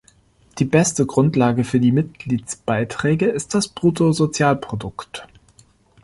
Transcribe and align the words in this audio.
Die 0.57 0.65
beste 0.65 1.05
Grundlage 1.05 1.63
für 1.63 1.79
die 1.79 1.91
Mitgliedsbeiträge 1.91 3.27
ist 3.27 3.53
das 3.53 3.67
Bruttosozialprodukt. 3.67 5.27